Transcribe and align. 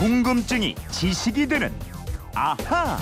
궁금증이 0.00 0.76
지식이 0.90 1.46
되는 1.46 1.70
아하. 2.34 2.96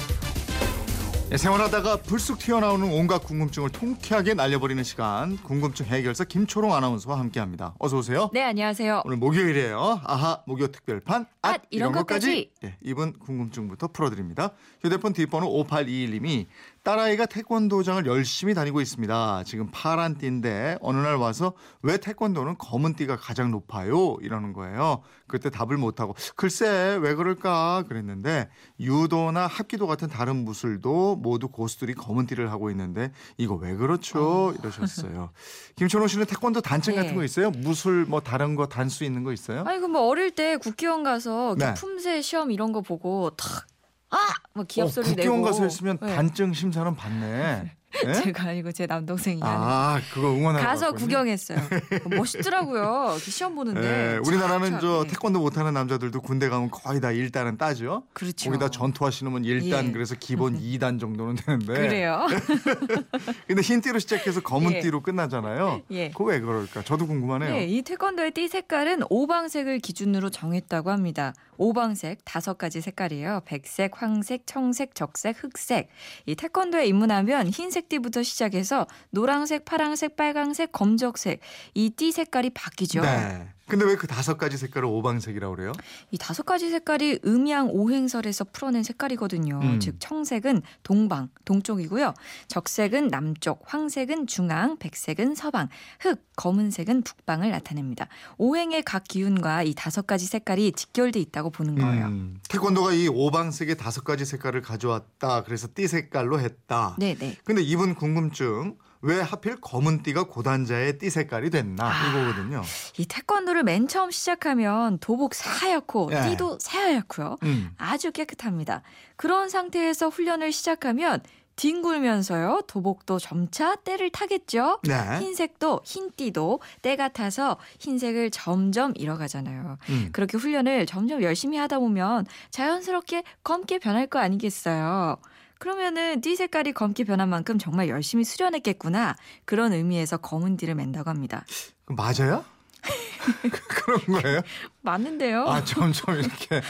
예, 1.31 1.37
생활하다가 1.37 1.99
불쑥 1.99 2.41
튀어나오는 2.41 2.91
온갖 2.91 3.23
궁금증을 3.23 3.71
통쾌하게 3.71 4.35
날려버리는 4.35 4.83
시간 4.83 5.37
궁금증 5.37 5.87
해결사 5.87 6.25
김초롱 6.25 6.75
아나운서와 6.75 7.21
함께합니다. 7.21 7.77
어서 7.79 7.99
오세요. 7.99 8.31
네, 8.33 8.43
안녕하세요. 8.43 9.03
오늘 9.05 9.17
목요일이에요. 9.19 10.01
아하 10.05 10.43
목요 10.49 10.73
특별판 10.73 11.27
앗, 11.43 11.55
앗, 11.55 11.63
이런 11.71 11.93
것까지. 11.93 12.51
예, 12.65 12.77
이분 12.83 13.13
궁금증부터 13.13 13.89
풀어드립니다. 13.89 14.55
휴대폰 14.83 15.13
뒷번호 15.13 15.65
5821님이 15.67 16.47
딸아이가 16.89 17.27
태권도장을 17.27 18.07
열심히 18.07 18.55
다니고 18.55 18.81
있습니다. 18.81 19.43
지금 19.45 19.69
파란 19.71 20.17
띠인데 20.17 20.79
어느 20.81 20.97
날 20.97 21.17
와서 21.17 21.53
왜 21.83 21.99
태권도는 21.99 22.57
검은 22.57 22.95
띠가 22.95 23.17
가장 23.17 23.51
높아요? 23.51 24.17
이러는 24.23 24.55
거예요. 24.55 25.03
그때 25.27 25.51
답을 25.51 25.77
못하고 25.77 26.17
글쎄 26.35 26.99
왜 27.03 27.15
그럴까 27.15 27.85
그랬는데 27.89 28.49
유도나 28.81 29.47
합기도 29.47 29.87
같은 29.87 30.09
다른 30.09 30.47
무술도 30.47 31.17
모두 31.17 31.49
고수들이 31.49 31.93
검은 31.93 32.25
띠를 32.25 32.51
하고 32.51 32.71
있는데 32.71 33.13
이거 33.37 33.55
왜 33.55 33.75
그렇죠? 33.75 34.55
이러셨어요. 34.59 35.33
김천호 35.77 36.07
씨는 36.07 36.25
태권도 36.25 36.63
네. 36.93 37.03
같은 37.03 37.17
거 37.17 37.23
있어요? 37.23 37.51
무술 37.51 38.07
뭐 38.07 38.21
다른 38.21 38.55
거 38.55 38.67
단수 38.67 39.05
있는 39.05 39.25
거 39.25 39.35
있어요? 39.35 39.63
아니 39.67 39.79
그뭐 39.79 40.07
어릴 40.07 40.31
때 40.31 40.57
국기원 40.57 41.03
가서 41.03 41.55
네. 41.59 41.67
이렇게 41.67 41.81
품새 41.81 42.23
시험 42.23 42.51
이런 42.51 42.73
거 42.73 42.81
보고 42.81 43.29
탁 43.37 43.67
아! 44.11 44.17
뭐 44.55 44.65
기합 44.67 44.87
어, 44.87 44.89
소리 44.91 45.09
내고 45.09 45.17
국기원 45.17 45.43
가서 45.43 45.63
했으면 45.65 45.99
네. 46.01 46.15
단증 46.15 46.53
심사는 46.53 46.95
받네. 46.95 47.78
예? 48.07 48.13
제가 48.13 48.49
아니고 48.51 48.71
제 48.73 48.87
남동생이 48.87 49.41
아, 49.43 49.99
그거 50.13 50.31
응원하러 50.33 50.65
가서. 50.65 50.93
구경했어요. 50.93 51.59
멋있더라고요. 52.17 53.17
시험 53.19 53.55
보는데. 53.55 54.15
예, 54.15 54.19
우리나라는 54.19 54.73
참, 54.73 54.81
저 54.81 55.03
네. 55.05 55.11
태권도 55.11 55.41
못하는 55.41 55.73
남자들도 55.73 56.21
군대 56.21 56.49
가면 56.49 56.71
거의 56.71 57.01
다 57.01 57.09
1단은 57.09 57.57
따죠. 57.57 58.03
그렇죠. 58.13 58.51
거기다 58.51 58.69
전투하시는 58.71 59.33
1단 59.33 59.89
예. 59.89 59.93
그래서 59.93 60.15
기본 60.19 60.59
2단 60.61 61.01
정도는 61.01 61.37
되는데. 61.37 61.75
그래요. 61.75 62.27
근데 63.47 63.63
흰 63.63 63.81
띠로 63.81 63.99
시작해서 63.99 64.41
검은 64.41 64.73
예. 64.75 64.81
띠로 64.81 65.01
끝나잖아요. 65.03 65.83
예. 65.91 66.11
그거 66.11 66.25
왜 66.25 66.41
그럴까? 66.41 66.83
저도 66.83 67.07
궁금하네요. 67.07 67.53
네, 67.53 67.67
이 67.67 67.83
태권도의 67.83 68.33
띠 68.33 68.49
색깔은 68.49 69.03
오방색을 69.09 69.79
기준으로 69.79 70.29
정했다고 70.31 70.91
합니다. 70.91 71.33
오방색 71.57 72.21
다섯 72.25 72.57
가지 72.59 72.81
색깔이에요. 72.81 73.43
백색, 73.45 74.01
황색, 74.01 74.47
청색, 74.47 74.95
적색, 74.95 75.43
흑색. 75.43 75.89
이 76.27 76.35
태권도에 76.37 76.87
입문하면 76.87 77.49
흰색 77.49 77.78
띠부터 77.83 78.23
시작해서 78.23 78.87
노란색, 79.11 79.65
파란색, 79.65 80.17
빨강색, 80.17 80.73
검정색 80.73 81.41
이 81.75 81.91
띠 81.91 82.13
색깔이 82.13 82.51
바뀌죠. 82.51 83.01
네. 83.03 83.49
근데 83.69 83.85
왜 83.85 83.97
그 83.99 84.07
다섯 84.07 84.39
가지 84.39 84.57
색깔을 84.57 84.89
오방색이라고 84.89 85.57
그래요? 85.57 85.73
이 86.11 86.19
다섯 86.19 86.47
가지 86.47 86.71
색깔이 86.71 87.21
음양 87.27 87.71
오행설에서 87.71 88.45
풀어낸 88.53 88.83
색깔이거든요. 88.83 89.61
음. 89.61 89.81
즉 89.81 89.97
청색은 89.99 90.63
동방, 90.85 91.29
동쪽이고요. 91.45 92.15
적색은 92.47 93.09
남쪽, 93.09 93.63
황색은 93.67 94.29
중앙, 94.29 94.79
백색은 94.79 95.35
서방, 95.35 95.69
흑, 96.01 96.25
검은색은 96.37 97.03
북방을 97.03 97.51
나타냅니다. 97.51 98.07
오행의 98.39 98.85
각 98.85 99.05
기운과 99.05 99.65
이 99.65 99.75
다섯 99.75 100.07
가지 100.07 100.27
색깔이 100.27 100.73
직결돼 100.73 101.19
있다고 101.21 101.51
보는 101.51 101.75
거예요. 101.75 102.07
음, 102.07 102.41
태권도가 102.49 102.93
이 102.93 103.09
오방색의 103.09 103.77
다섯 103.77 104.05
가지 104.05 104.25
색깔을 104.25 104.63
가져왔다. 104.63 105.43
그래서 105.43 105.69
띠 105.75 105.89
색깔로 105.89 106.41
했다. 106.41 106.95
네, 106.99 107.17
네. 107.19 107.37
근데 107.45 107.63
이분 107.63 107.95
궁금증 107.95 108.77
왜 109.01 109.21
하필 109.21 109.57
검은 109.61 110.03
띠가 110.03 110.25
고단자의 110.25 110.99
띠 110.99 111.11
색깔이 111.11 111.51
됐나 111.51 111.85
아. 111.85 112.09
이거거든요. 112.09 112.63
이 112.99 113.07
태권도를 113.07 113.63
맨 113.63 113.87
처음 113.87 114.11
시작하면 114.11 114.99
도복 114.99 115.35
사얗고 115.35 116.11
예. 116.13 116.31
띠도 116.31 116.59
사얗고요. 116.61 117.37
음. 117.45 117.71
아주 117.79 118.11
깨끗합니다. 118.11 118.83
그런 119.17 119.49
상태에서 119.49 120.09
훈련을 120.09 120.53
시작하면 120.53 121.21
뒹굴면서요. 121.57 122.63
도복도 122.69 123.19
점차 123.19 123.75
때를 123.75 124.11
타겠죠. 124.11 124.79
네. 124.85 124.95
흰색도 125.19 125.81
흰띠도 125.85 126.61
때가 126.83 127.09
타서 127.09 127.59
흰색을 127.81 128.31
점점 128.31 128.93
잃어가잖아요. 128.95 129.79
음. 129.89 130.09
그렇게 130.13 130.39
훈련을 130.39 130.87
점점 130.87 131.21
열심히 131.23 131.59
하다 131.59 131.81
보면 131.81 132.27
자연스럽게 132.51 133.25
검게 133.43 133.81
변할 133.81 134.07
거 134.07 134.21
아니겠어요. 134.21 135.17
그러면은 135.59 136.21
띠 136.21 136.37
색깔이 136.37 136.73
검게 136.73 137.05
변한 137.05 137.29
만큼 137.29 137.59
정말 137.59 137.89
열심히 137.89 138.25
수련했겠구나. 138.25 139.17
그런 139.45 139.73
의미에서 139.73 140.19
검은 140.19 140.57
띠를 140.57 140.75
맨다고 140.75 141.11
합니다. 141.11 141.45
맞아요? 141.87 142.45
그런 143.69 144.01
거예요? 144.23 144.41
맞는데요? 144.83 145.43
아 145.49 145.65
점점 145.65 146.17
이렇게 146.17 146.57
에? 146.57 146.61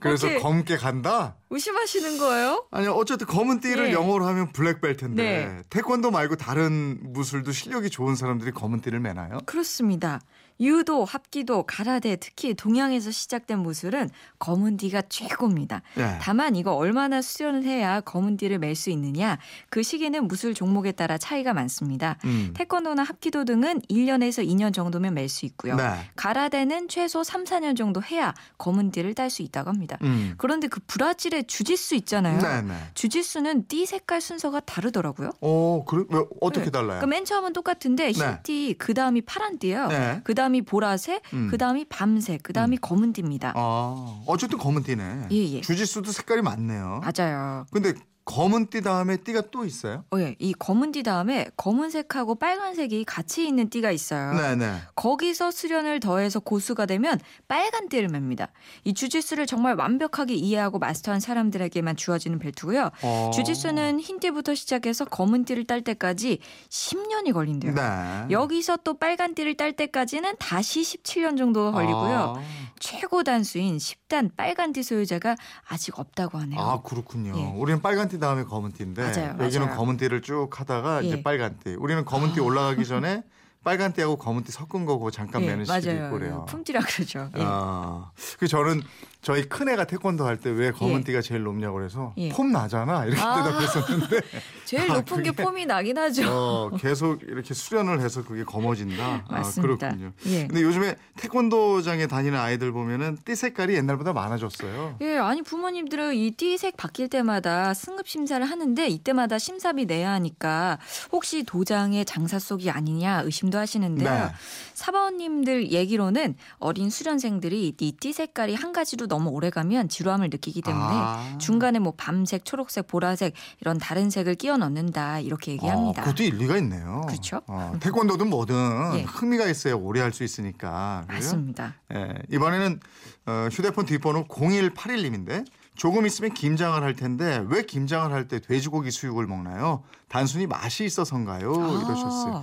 그래서 0.00 0.26
어떻게- 0.26 0.40
검게 0.40 0.76
간다? 0.78 1.36
의심하시는 1.50 2.18
거예요? 2.18 2.66
아니 2.70 2.86
어쨌든 2.88 3.26
검은 3.26 3.60
띠를 3.60 3.88
네. 3.88 3.92
영어로 3.92 4.24
하면 4.26 4.50
블랙벨트인데 4.52 5.22
네. 5.22 5.62
태권도 5.68 6.10
말고 6.10 6.36
다른 6.36 6.98
무술도 7.12 7.52
실력이 7.52 7.90
좋은 7.90 8.16
사람들이 8.16 8.50
검은 8.52 8.80
띠를 8.80 8.98
매나요? 9.00 9.38
그렇습니다. 9.44 10.20
유도, 10.60 11.04
합기도, 11.04 11.64
가라데, 11.64 12.16
특히 12.16 12.54
동양에서 12.54 13.10
시작된 13.10 13.58
무술은 13.58 14.08
검은 14.38 14.76
띠가 14.76 15.02
최고입니다. 15.08 15.82
예. 15.98 16.18
다만 16.20 16.54
이거 16.54 16.72
얼마나 16.74 17.20
수련을 17.22 17.64
해야 17.64 18.00
검은 18.00 18.36
띠를 18.36 18.58
맬 18.58 18.74
수 18.74 18.90
있느냐 18.90 19.38
그 19.70 19.82
시기는 19.84 20.26
무술 20.26 20.52
종목에 20.54 20.90
따라 20.92 21.16
차이가 21.16 21.54
많습니다. 21.54 22.18
음. 22.24 22.52
태권도나 22.56 23.02
합기도 23.04 23.44
등은 23.44 23.80
1년에서 23.88 24.44
2년 24.46 24.72
정도면 24.72 25.14
맬 25.14 25.28
수 25.28 25.46
있고요. 25.46 25.76
네. 25.76 25.84
가라데는 26.16 26.88
최소 26.88 27.22
3, 27.24 27.44
4년 27.44 27.76
정도 27.76 28.02
해야 28.02 28.34
검은 28.58 28.90
띠를 28.90 29.14
딸 29.14 29.30
수 29.30 29.42
있다고 29.42 29.70
합니다. 29.70 29.96
음. 30.02 30.34
그런데 30.38 30.66
그 30.68 30.80
브라질의 30.86 31.44
주짓수 31.46 31.94
있잖아요. 31.96 32.40
네네. 32.40 32.74
주짓수는 32.94 33.66
띠 33.68 33.86
색깔 33.86 34.20
순서가 34.20 34.60
다르더라고요. 34.60 35.30
어, 35.40 35.84
그래? 35.86 36.04
왜 36.10 36.20
어떻게 36.40 36.66
네. 36.66 36.70
달라요? 36.70 36.86
그러니까 37.00 37.06
맨 37.06 37.24
처음은 37.24 37.52
똑같은데 37.52 38.12
네. 38.12 38.12
흰띠, 38.12 38.74
그 38.78 38.92
다음이 38.94 39.22
파란 39.22 39.58
띠예요. 39.58 39.86
네. 39.88 40.20
그 40.44 40.46
다음이 40.46 40.62
보라색, 40.62 41.22
음. 41.32 41.48
그 41.50 41.56
다음이 41.56 41.86
밤색, 41.88 42.42
그 42.42 42.52
다음이 42.52 42.76
검은 42.76 43.14
띠입니다. 43.14 43.54
아, 43.56 44.22
어쨌든 44.26 44.58
검은 44.58 44.82
띠네. 44.82 45.28
예, 45.32 45.36
예. 45.54 45.60
주짓수도 45.62 46.12
색깔이 46.12 46.42
많네요. 46.42 47.00
맞아요. 47.02 47.64
근데 47.70 47.94
검은 48.24 48.68
띠 48.70 48.80
다음에 48.80 49.18
띠가 49.18 49.42
또 49.50 49.66
있어요? 49.66 50.04
어, 50.10 50.18
예. 50.18 50.34
이 50.38 50.54
검은 50.54 50.92
띠 50.92 51.02
다음에 51.02 51.46
검은색하고 51.58 52.36
빨간색이 52.36 53.04
같이 53.04 53.46
있는 53.46 53.68
띠가 53.68 53.90
있어요. 53.90 54.32
네네. 54.34 54.78
거기서 54.96 55.50
수련을 55.50 56.00
더해서 56.00 56.40
고수가 56.40 56.86
되면 56.86 57.20
빨간 57.48 57.88
띠를 57.90 58.08
맵니다. 58.08 58.48
이 58.84 58.94
주짓수를 58.94 59.46
정말 59.46 59.74
완벽하게 59.74 60.34
이해하고 60.34 60.78
마스터한 60.78 61.20
사람들에게만 61.20 61.96
주어지는 61.96 62.38
벨트고요. 62.38 62.90
어. 63.02 63.30
주짓수는 63.34 64.00
흰 64.00 64.18
띠부터 64.20 64.54
시작해서 64.54 65.04
검은 65.04 65.44
띠를 65.44 65.64
딸 65.66 65.82
때까지 65.82 66.38
10년이 66.70 67.34
걸린대요. 67.34 67.74
네. 67.74 68.26
여기서 68.30 68.78
또 68.84 68.94
빨간 68.94 69.34
띠를 69.34 69.56
딸 69.56 69.74
때까지는 69.74 70.36
다시 70.38 70.80
17년 70.80 71.36
정도가 71.36 71.72
걸리고요. 71.72 72.34
아, 72.38 72.42
최고 72.80 73.22
단수인 73.22 73.76
10단 73.76 74.30
빨간 74.36 74.72
띠 74.72 74.82
소유자가 74.82 75.36
아직 75.68 75.98
없다고 75.98 76.38
하네요. 76.38 76.60
아, 76.60 76.82
그렇군요. 76.82 77.32
예. 77.38 77.44
우리는 77.58 77.82
빨간 77.82 78.08
띠 78.08 78.13
다음에 78.18 78.44
검은 78.44 78.72
띠인데 78.72 79.02
맞아요, 79.02 79.36
여기는 79.40 79.66
맞아요. 79.66 79.78
검은 79.78 79.96
띠를 79.96 80.22
쭉 80.22 80.48
하다가 80.52 81.02
이제 81.02 81.18
예. 81.18 81.22
빨간 81.22 81.58
띠. 81.62 81.74
우리는 81.74 82.04
검은 82.04 82.32
띠 82.32 82.40
올라가기 82.40 82.84
전에 82.86 83.22
빨간 83.64 83.92
띠하고 83.92 84.16
검은 84.16 84.44
띠 84.44 84.52
섞은 84.52 84.84
거고 84.84 85.10
잠깐 85.10 85.42
예, 85.42 85.46
매는 85.48 85.64
시기도 85.64 85.86
맞아요. 85.92 86.06
있고 86.06 86.18
그래요. 86.18 86.46
품띠라 86.48 86.80
그러죠. 86.80 87.30
예. 87.36 87.40
아, 87.44 88.10
그 88.38 88.46
저는 88.46 88.82
저희 89.22 89.48
큰 89.48 89.70
애가 89.70 89.84
태권도 89.86 90.26
할 90.26 90.36
때 90.38 90.50
왜 90.50 90.70
검은 90.70 91.00
예. 91.00 91.04
띠가 91.04 91.22
제일 91.22 91.42
높냐고 91.44 91.76
그래서 91.78 92.12
예. 92.18 92.28
폼 92.28 92.52
나잖아 92.52 93.06
이렇게 93.06 93.20
아. 93.22 93.42
대답했었는데 93.42 94.20
제일 94.66 94.90
아, 94.90 94.94
높은 94.96 95.22
게 95.22 95.30
폼이 95.32 95.64
나긴 95.66 95.96
하죠. 95.96 96.22
어, 96.30 96.70
계속 96.76 97.22
이렇게 97.22 97.54
수련을 97.54 98.00
해서 98.02 98.22
그게 98.22 98.44
검어진다. 98.44 99.24
맞습니다. 99.30 99.86
아, 99.86 99.90
그렇군요. 99.90 100.12
예. 100.26 100.46
근데 100.46 100.62
요즘에 100.62 100.96
태권도장에 101.16 102.06
다니는 102.06 102.38
아이들 102.38 102.70
보면은 102.72 103.16
띠 103.24 103.34
색깔이 103.34 103.74
옛날보다 103.74 104.12
많아졌어요. 104.12 104.96
예, 105.00 105.16
아니 105.16 105.42
부모님들은 105.42 106.14
이 106.14 106.30
띠 106.32 106.58
색 106.58 106.76
바뀔 106.76 107.08
때마다 107.08 107.72
승급 107.74 108.08
심사를 108.08 108.44
하는데 108.44 108.86
이때마다 108.88 109.38
심사비 109.38 109.86
내야 109.86 110.12
하니까 110.12 110.78
혹시 111.12 111.44
도장의 111.44 112.04
장사 112.04 112.38
속이 112.38 112.70
아니냐 112.70 113.20
의심도 113.22 113.53
하시는데요. 113.58 114.08
네. 114.08 114.30
사바원님들 114.74 115.70
얘기로는 115.70 116.34
어린 116.58 116.90
수련생들이 116.90 117.76
이띠 117.78 118.12
색깔이 118.12 118.54
한 118.54 118.72
가지로 118.72 119.06
너무 119.06 119.30
오래가면 119.30 119.88
지루함을 119.88 120.30
느끼기 120.30 120.62
때문에 120.62 120.84
아. 120.90 121.38
중간에 121.38 121.78
뭐 121.78 121.92
밤색, 121.96 122.44
초록색, 122.44 122.86
보라색 122.86 123.34
이런 123.60 123.78
다른 123.78 124.10
색을 124.10 124.36
끼워 124.36 124.56
넣는다 124.56 125.20
이렇게 125.20 125.52
얘기합니다. 125.52 126.02
아, 126.02 126.04
그것도 126.06 126.22
일리가 126.22 126.56
있네요. 126.58 127.02
그렇죠. 127.06 127.42
어, 127.46 127.74
태권도든 127.80 128.28
뭐든 128.28 128.54
예. 128.94 129.02
흥미가 129.02 129.46
있어야 129.46 129.74
오래 129.74 130.00
할 130.00 130.14
수 130.14 130.22
있으니까. 130.22 131.02
그죠? 131.08 131.12
맞습니다. 131.14 131.74
예, 131.92 132.14
이번에는 132.30 132.80
어, 133.26 133.48
휴대폰 133.50 133.84
뒷번호 133.84 134.28
0181님인데 134.28 135.44
조금 135.76 136.06
있으면 136.06 136.32
김장을 136.34 136.82
할 136.82 136.94
텐데 136.94 137.44
왜 137.48 137.62
김장을 137.62 138.12
할 138.12 138.28
때 138.28 138.40
돼지고기 138.40 138.90
수육을 138.90 139.26
먹나요? 139.26 139.82
단순히 140.08 140.46
맛이 140.46 140.84
있어서인가요? 140.84 141.52
이러셨어요. 141.52 142.42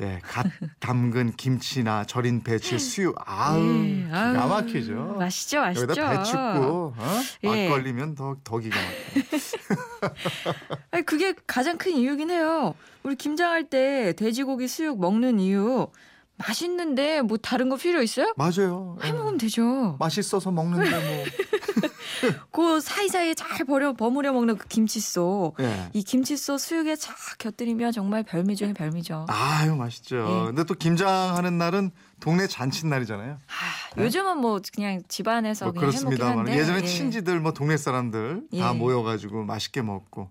예, 0.00 0.18
갓 0.22 0.46
담근 0.80 1.34
김치나 1.36 2.04
절인 2.04 2.42
배추 2.42 2.78
수육. 2.78 3.14
아우, 3.24 3.60
예, 3.62 4.04
기가 4.08 4.46
막히죠. 4.46 5.14
맛있죠, 5.18 5.60
맛있죠. 5.60 5.82
여기다 5.92 6.10
배추 6.18 6.32
고 6.32 6.94
어? 6.98 7.20
예. 7.44 7.68
막걸리면 7.68 8.14
더, 8.16 8.36
더 8.42 8.58
기가 8.58 8.76
막혀. 8.76 10.14
아니, 10.90 11.04
그게 11.06 11.34
가장 11.46 11.78
큰 11.78 11.92
이유긴 11.92 12.30
해요. 12.30 12.74
우리 13.04 13.14
김장할 13.14 13.70
때 13.70 14.12
돼지고기 14.16 14.66
수육 14.66 15.00
먹는 15.00 15.38
이유 15.40 15.88
맛있는데 16.36 17.22
뭐 17.22 17.36
다른 17.38 17.68
거 17.68 17.76
필요 17.76 18.02
있어요? 18.02 18.32
맞아요. 18.36 18.96
예. 19.04 19.08
해 19.08 19.12
먹으면 19.12 19.38
되죠. 19.38 19.96
맛있어서 20.00 20.50
먹는데 20.50 20.90
뭐. 20.90 21.24
그 22.50 22.80
사이사이에 22.80 23.34
잘 23.34 23.64
버려 23.66 23.92
버무려 23.92 24.32
먹는 24.32 24.56
그 24.56 24.66
김치소. 24.68 25.54
예. 25.60 25.90
이 25.92 26.02
김치소 26.02 26.58
수육에 26.58 26.96
쫙 26.96 27.14
곁들이면 27.38 27.92
정말 27.92 28.22
별미 28.22 28.56
중에 28.56 28.72
별미죠. 28.72 29.26
아유 29.28 29.74
맛있죠. 29.76 30.16
예. 30.16 30.46
근데 30.46 30.64
또 30.64 30.74
김장하는 30.74 31.58
날은 31.58 31.90
동네 32.22 32.46
잔칫날이잖아요. 32.46 33.32
아, 33.32 34.00
요즘은 34.00 34.38
뭐 34.38 34.60
그냥 34.72 35.02
집안에서 35.08 35.64
뭐 35.66 35.72
그냥 35.72 35.88
해먹긴 35.88 36.04
그렇습니다만 36.18 36.38
한데 36.46 36.56
예전에 36.56 36.82
예. 36.82 36.86
친지들 36.86 37.40
뭐 37.40 37.52
동네 37.52 37.76
사람들 37.76 38.44
다 38.60 38.70
예. 38.72 38.78
모여가지고 38.78 39.42
맛있게 39.42 39.82
먹고 39.82 40.30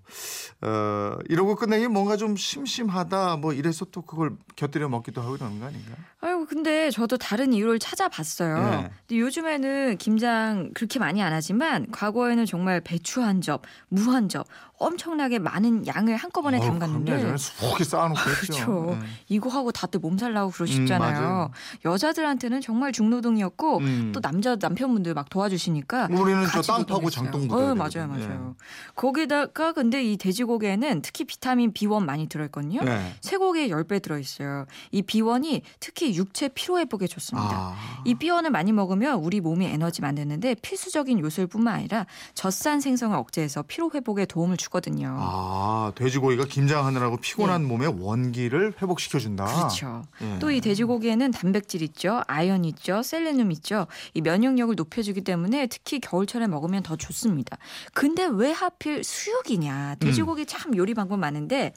어 0.61 1.17
이러고 1.27 1.55
끝내기 1.55 1.89
뭔가 1.89 2.15
좀 2.15 2.37
심심하다 2.37 3.37
뭐 3.37 3.51
이래서 3.51 3.83
또 3.91 4.03
그걸 4.03 4.37
곁들여 4.55 4.87
먹기도 4.87 5.21
하고 5.21 5.35
이러는 5.35 5.59
거 5.59 5.65
아닌가? 5.65 5.91
아유 6.21 6.45
근데 6.47 6.91
저도 6.91 7.17
다른 7.17 7.51
이유를 7.51 7.79
찾아봤어요. 7.79 8.69
네. 8.69 8.91
근데 9.07 9.19
요즘에는 9.19 9.97
김장 9.97 10.71
그렇게 10.73 10.97
많이 10.97 11.21
안 11.21 11.33
하지만 11.33 11.91
과거에는 11.91 12.45
정말 12.45 12.79
배추 12.79 13.21
한 13.21 13.41
접, 13.41 13.63
무 13.89 14.11
한 14.13 14.29
접 14.29 14.47
엄청나게 14.81 15.39
많은 15.39 15.85
양을 15.87 16.15
한꺼번에 16.17 16.57
어우, 16.57 16.65
담갔는데 16.65 17.37
수북히 17.37 17.83
쌓아놓고 17.83 18.19
했죠. 18.19 18.53
그렇죠. 18.53 18.99
예. 19.01 19.07
이거 19.29 19.49
하고 19.49 19.71
다들 19.71 19.99
몸살 19.99 20.33
나고 20.33 20.49
음, 20.49 20.51
그러시잖아요. 20.51 21.19
맞아요. 21.21 21.51
여자들한테는 21.85 22.61
정말 22.61 22.91
중노동이었고 22.91 23.77
음. 23.77 24.11
또 24.13 24.19
남자 24.21 24.55
남편분들 24.55 25.13
막 25.13 25.29
도와주시니까 25.29 26.07
우리는 26.11 26.45
저 26.47 26.61
땅 26.61 26.85
파고. 26.85 27.09
장동 27.09 27.41
어, 27.41 27.45
묻어야 27.45 27.75
맞아요, 27.75 27.89
되거든요. 27.89 28.23
예. 28.23 28.27
맞아요. 28.27 28.55
거기다가 28.95 29.73
근데 29.73 30.03
이 30.03 30.17
돼지고기에는 30.17 31.01
특히 31.01 31.25
비타민 31.25 31.73
B1 31.73 32.03
많이 32.03 32.27
들어있거든요. 32.27 32.83
네. 32.83 33.13
쇠고기에 33.21 33.69
10배 33.69 34.01
들어있어요. 34.01 34.65
이 34.91 35.01
B1이 35.01 35.61
특히 35.79 36.15
육체 36.15 36.47
피로 36.49 36.79
회복에 36.79 37.07
좋습니다. 37.07 37.49
아. 37.51 38.01
이 38.05 38.15
B1을 38.15 38.49
많이 38.49 38.71
먹으면 38.71 39.15
우리 39.19 39.41
몸이 39.41 39.65
에너지 39.65 40.01
만드는데 40.01 40.55
필수적인 40.55 41.19
요소일 41.19 41.47
뿐만 41.47 41.75
아니라 41.75 42.05
젖산 42.33 42.79
생성을 42.81 43.15
억제해서 43.17 43.63
피로 43.63 43.91
회복에 43.93 44.25
도움을 44.25 44.57
주 44.57 44.69
거든요. 44.71 45.15
아, 45.19 45.91
돼지고기가 45.95 46.45
김장하느라고 46.45 47.17
피곤한 47.17 47.65
몸에 47.65 47.85
원기를 47.85 48.73
회복시켜준다. 48.81 49.45
예. 49.47 49.55
그렇죠. 49.55 50.03
예. 50.21 50.39
또이 50.39 50.61
돼지고기에는 50.61 51.31
단백질 51.31 51.83
있죠, 51.83 52.21
아연 52.27 52.65
있죠, 52.65 53.03
셀레늄 53.03 53.51
있죠. 53.51 53.85
이 54.13 54.21
면역력을 54.21 54.73
높여주기 54.75 55.21
때문에 55.21 55.67
특히 55.67 55.99
겨울철에 55.99 56.47
먹으면 56.47 56.81
더 56.81 56.95
좋습니다. 56.95 57.57
근데 57.93 58.27
왜 58.31 58.51
하필 58.51 59.03
수육이냐? 59.03 59.95
돼지고기 59.99 60.45
참 60.45 60.75
요리 60.77 60.93
방법 60.93 61.19
많은데 61.19 61.73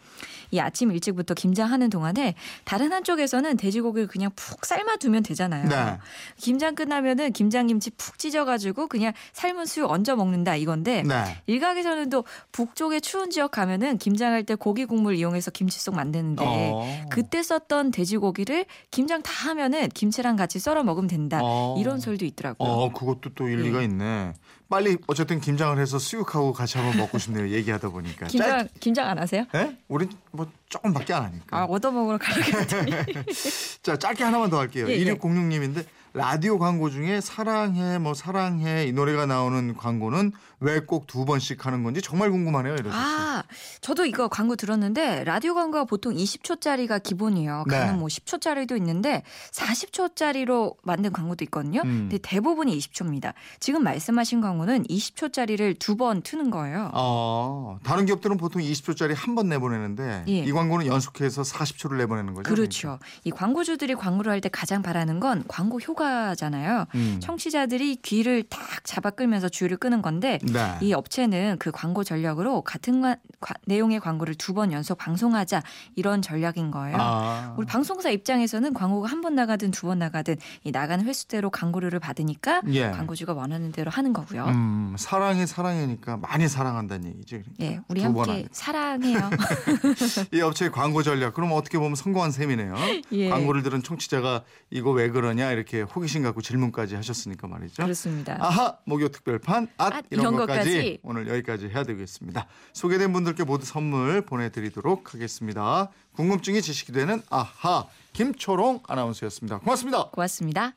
이 0.53 0.61
아침 0.61 0.93
일찍부터 0.93 1.35
김장하는 1.35 1.91
동안에 1.91 2.35
다른 2.65 2.93
한쪽에서는 2.93 3.57
돼지고기를 3.57 4.07
그냥 4.07 4.31
푹 4.37 4.65
삶아두면 4.65 5.25
되잖아요. 5.25 5.69
네. 5.69 5.99
김장 6.37 6.77
끝나면은 6.77 7.33
김장김치 7.33 7.91
푹 7.97 8.19
찢어가지고 8.19 8.87
그냥 8.87 9.13
삶은 9.33 9.67
수육 9.67 9.91
얹어 9.91 10.15
먹는다 10.17 10.55
이건데 10.55 11.03
네. 11.03 11.43
일각에서는 11.47 12.09
또 12.11 12.25
북쪽 12.53 12.84
의 12.93 13.01
추운 13.01 13.31
지역 13.31 13.51
가면은 13.53 13.99
김장할 13.99 14.45
때 14.45 14.55
고기 14.55 14.85
국물 14.85 15.17
이용해서 15.17 15.51
김치속 15.51 15.95
만드는데 15.95 16.45
어. 16.45 17.05
그때 17.11 17.43
썼던 17.43 17.91
돼지고기를 17.91 18.67
김장 18.91 19.23
다 19.23 19.33
하면은 19.49 19.89
김치랑 19.89 20.37
같이 20.37 20.59
썰어 20.59 20.83
먹으면 20.83 21.09
된다. 21.09 21.41
어. 21.43 21.77
이런 21.79 22.01
설도 22.01 22.25
있더라고요. 22.25 22.69
어, 22.69 22.93
그것도 22.93 23.31
또 23.35 23.49
일리가 23.49 23.81
예. 23.81 23.85
있네. 23.85 24.33
빨리 24.69 24.97
어쨌든 25.07 25.41
김장을 25.41 25.79
해서 25.79 25.99
수육하고 25.99 26.53
같이 26.53 26.79
한번 26.79 26.97
먹고 26.97 27.19
싶네요. 27.19 27.49
얘기하다 27.51 27.91
보니까. 27.91 28.27
김장 28.27 28.69
김장 28.81 29.09
안 29.09 29.19
하세요? 29.19 29.45
예? 29.55 29.77
우린 29.89 30.11
뭐 30.33 30.51
조금밖에 30.69 31.15
안 31.15 31.25
하니까. 31.25 31.59
아 31.59 31.65
얻어 31.65 31.91
먹으러 31.91 32.19
가야겠더니. 32.19 32.93
자, 33.83 33.97
짧게 33.97 34.25
하나만 34.25 34.51
더 34.51 34.59
할게요. 34.59 34.87
예, 34.89 34.93
예. 34.93 34.97
2606 34.97 35.45
님인데 35.45 35.85
라디오 36.19 36.59
광고 36.61 36.91
중에 36.91 37.21
사랑해 37.21 37.99
뭐 37.99 38.15
사랑해 38.15 38.87
이 38.87 38.93
노래가 38.93 39.27
나오는 39.27 39.75
광고는 39.77 40.31
왜 40.61 40.79
꼭 40.87 41.07
두 41.09 41.25
번씩 41.25 41.67
하는 41.67 41.83
건지 41.83 42.01
정말 42.01 42.31
궁금하네요. 42.31 42.75
이러셨어요. 42.75 43.03
아, 43.03 43.43
저도 43.81 44.07
이거 44.07 44.29
광고 44.29 44.55
들었는데 44.57 45.25
라디오 45.25 45.55
광고가 45.55 45.85
보통 45.85 46.15
20초짜리가 46.15 47.03
기본이에요. 47.03 47.65
네. 47.69 47.79
가는 47.79 47.99
뭐 47.99 48.07
10초짜리도 48.07 48.77
있는데 48.79 49.25
40초짜리로 49.53 50.77
만든 50.83 51.13
광고도 51.13 51.45
있거든요. 51.47 51.81
음. 51.85 52.09
근데 52.09 52.19
대부분이 52.23 52.79
20초입니다. 52.79 53.35
지금 53.61 53.83
말씀하신 53.83 54.41
광고는 54.41 54.85
20초짜리를 54.85 55.79
두 55.81 55.95
번 55.97 56.23
트는 56.23 56.51
거예요. 56.51 56.91
어, 56.95 57.79
다른 57.85 58.05
기업들은 58.07 58.37
보통 58.37 58.63
20초짜리 58.63 59.15
한 59.17 59.35
번 59.35 59.49
내보내는데 59.49 60.25
예. 60.29 60.33
이 60.39 60.53
광고는 60.53 60.87
연속해서 60.87 61.43
40초를 61.43 61.97
내보내는 61.99 62.35
거죠. 62.35 62.49
그렇죠. 62.55 62.99
이 63.25 63.31
광고주들이 63.33 63.95
광고를 63.97 64.31
할 64.33 64.41
때 64.41 64.49
가장 64.49 64.81
바라는 64.83 65.19
건 65.21 65.45
광고 65.49 65.79
효과 65.81 66.04
잖아요. 66.37 66.87
그러니까. 66.91 67.15
음. 67.15 67.21
청취자들이 67.21 67.97
귀를 67.97 68.43
딱 68.45 68.61
잡아 68.85 69.11
끌면서 69.11 69.49
줄을 69.49 69.77
끄는 69.77 70.03
건데 70.03 70.39
네. 70.43 70.77
이 70.81 70.93
업체는 70.93 71.57
그 71.59 71.71
광고 71.71 72.05
전략으로 72.05 72.63
같은 72.63 73.01
과- 73.03 73.17
과- 73.41 73.55
내용의 73.67 74.01
광고를 74.01 74.35
두 74.37 74.55
번 74.55 74.71
연속 74.73 74.99
방송하자 74.99 75.63
이런 75.97 76.23
전략인 76.23 76.71
거예요. 76.71 76.97
아. 77.01 77.55
우리 77.57 77.67
방송사 77.67 78.11
입장에서는 78.11 78.73
광고가 78.73 79.09
한 79.11 79.21
번 79.21 79.35
나가든 79.35 79.71
두 79.73 79.87
번 79.89 79.99
나가든 79.99 80.37
이 80.65 80.71
나가는 80.71 81.05
횟수대로 81.05 81.51
광고료를 81.51 81.99
받으니까 82.01 82.63
예. 82.69 82.91
광고주가 82.91 83.33
원하는 83.33 83.73
대로 83.73 83.91
하는 83.91 84.13
거고요. 84.13 84.45
음, 84.47 84.95
사랑이 84.99 85.47
사랑이니까 85.47 86.19
많이 86.19 86.47
사랑한다는 86.49 87.09
얘기죠. 87.09 87.39
그러니까. 87.57 87.65
예, 87.65 87.81
우리 87.89 88.03
함께. 88.03 88.47
사랑해요. 88.53 89.31
이 90.33 90.41
업체의 90.41 90.71
광고 90.71 91.03
전략. 91.03 91.35
그럼 91.35 91.53
어떻게 91.53 91.79
보면 91.79 91.95
성공한 91.97 92.31
셈이네요. 92.31 92.75
예. 93.13 93.29
광고를 93.29 93.63
들은 93.63 93.83
청취자가 93.83 94.43
이거 94.71 94.91
왜 94.91 95.09
그러냐 95.11 95.51
이렇게 95.53 95.83
호기심 95.95 96.23
갖고 96.23 96.41
질문까지 96.41 96.95
하셨으니까 96.97 97.47
말이죠. 97.47 97.83
그렇습니다. 97.83 98.37
아하 98.41 98.77
목요 98.85 99.09
특별판 99.09 99.69
앗 99.77 99.93
앗, 99.95 100.05
이런, 100.11 100.23
이런 100.23 100.37
것까지, 100.37 100.71
것까지. 100.71 100.99
오늘 101.03 101.29
여기까지 101.29 101.69
해야 101.69 101.85
되겠습니다. 101.85 102.47
소개된 102.73 103.13
분들께 103.13 103.45
모두 103.45 103.65
선물 103.65 104.23
보내드리도록 104.23 105.15
하겠습니다. 105.15 105.91
궁금증이 106.17 106.63
지식이 106.63 106.93
되는 106.93 107.23
아하 107.31 107.87
김초롱 108.13 108.83
아나운서였습니다. 108.87 109.59
고맙습니다. 109.59 110.11
고맙습니다. 110.11 110.75